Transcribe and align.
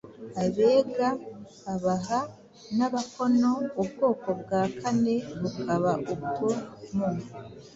Abega, 0.43 1.09
Abaha 1.73 2.19
n'Abakono- 2.77 3.51
ubwoko 3.81 4.27
bwa 4.41 4.61
kane 4.79 5.15
bukaba 5.39 5.91
ubwo 6.13 6.47
mu 6.95 7.07